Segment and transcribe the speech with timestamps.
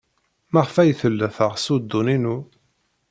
[0.53, 2.37] Maɣef ay tella teɣs uḍḍun-inu?